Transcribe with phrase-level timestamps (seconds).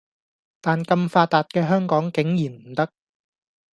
[0.61, 2.89] 但咁發達嘅香港竟然唔得